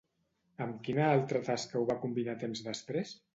[0.65, 3.15] Amb quina altra tasca ho va combinar temps després?